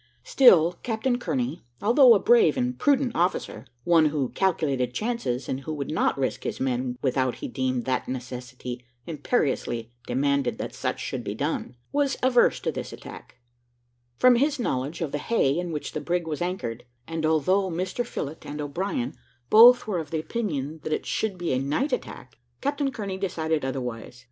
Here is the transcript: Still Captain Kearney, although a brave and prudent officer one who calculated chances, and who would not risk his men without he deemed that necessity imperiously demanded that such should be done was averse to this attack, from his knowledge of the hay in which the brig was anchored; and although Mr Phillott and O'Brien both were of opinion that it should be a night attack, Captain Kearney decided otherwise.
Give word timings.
Still 0.23 0.79
Captain 0.81 1.19
Kearney, 1.19 1.61
although 1.79 2.15
a 2.15 2.19
brave 2.19 2.57
and 2.57 2.79
prudent 2.79 3.11
officer 3.13 3.67
one 3.83 4.05
who 4.05 4.29
calculated 4.29 4.95
chances, 4.95 5.47
and 5.47 5.59
who 5.59 5.73
would 5.75 5.91
not 5.91 6.17
risk 6.17 6.41
his 6.43 6.59
men 6.59 6.97
without 7.03 7.35
he 7.35 7.47
deemed 7.47 7.85
that 7.85 8.07
necessity 8.07 8.83
imperiously 9.05 9.91
demanded 10.07 10.57
that 10.57 10.73
such 10.73 10.99
should 10.99 11.23
be 11.23 11.35
done 11.35 11.75
was 11.91 12.17
averse 12.23 12.59
to 12.61 12.71
this 12.71 12.91
attack, 12.91 13.35
from 14.17 14.37
his 14.37 14.57
knowledge 14.59 15.01
of 15.01 15.11
the 15.11 15.19
hay 15.19 15.59
in 15.59 15.71
which 15.71 15.91
the 15.91 16.01
brig 16.01 16.25
was 16.25 16.41
anchored; 16.41 16.83
and 17.07 17.23
although 17.23 17.69
Mr 17.69 18.03
Phillott 18.03 18.43
and 18.43 18.59
O'Brien 18.59 19.13
both 19.51 19.85
were 19.85 19.99
of 19.99 20.11
opinion 20.15 20.79
that 20.81 20.93
it 20.93 21.05
should 21.05 21.37
be 21.37 21.53
a 21.53 21.59
night 21.59 21.93
attack, 21.93 22.39
Captain 22.59 22.89
Kearney 22.91 23.17
decided 23.19 23.63
otherwise. 23.63 24.19